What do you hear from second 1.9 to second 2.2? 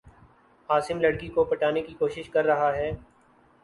کو